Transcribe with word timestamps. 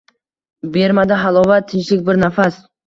Bermadi 0.79 1.21
halovat, 1.27 1.71
tinchlik 1.75 2.05
bir 2.11 2.23
nafas. 2.29 2.63